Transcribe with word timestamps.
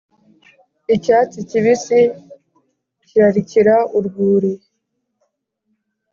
icyatsi 0.95 1.37
kibisi 1.49 1.99
kirarikira 3.07 3.75
urwuri, 3.97 4.51